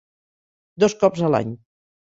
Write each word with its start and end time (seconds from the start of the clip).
Dos 0.85 0.97
cops 1.05 1.25
a 1.29 1.33
l'any. 1.37 1.57